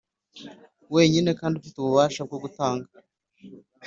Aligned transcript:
wenyine 0.95 1.29
kandi 1.39 1.55
ufite 1.57 1.77
ububasha 1.79 2.21
bwo 2.27 2.37
gutanga 2.43 2.87